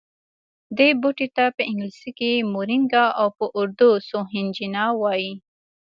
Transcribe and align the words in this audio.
دې 0.77 0.89
بوټي 1.01 1.27
ته 1.35 1.45
په 1.55 1.61
انګلیسي 1.69 2.33
مورینګا 2.53 3.05
او 3.19 3.27
په 3.37 3.45
اردو 3.59 3.89
سوهنجنا 4.09 4.85
وايي 5.01 5.33